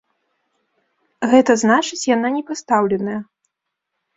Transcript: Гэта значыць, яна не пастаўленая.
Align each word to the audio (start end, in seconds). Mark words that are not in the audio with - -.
Гэта 1.33 1.51
значыць, 1.65 1.99
яна 2.15 2.27
не 2.39 2.43
пастаўленая. 2.51 3.19